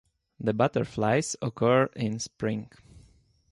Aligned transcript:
The 0.39 0.51
butterflies 0.51 1.35
occur 1.43 1.85
in 1.95 2.17
spring. 2.17 2.71